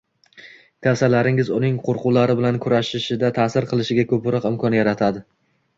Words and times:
tavsiyalaringiz 0.87 1.51
uning 1.59 1.77
qo‘rquvlari 1.89 2.37
bilan 2.41 2.59
kurashishida 2.65 3.33
ta’sir 3.39 3.69
qilishiga 3.75 4.09
ko‘proq 4.15 4.53
imkon 4.55 4.81
yaratadi. 4.83 5.29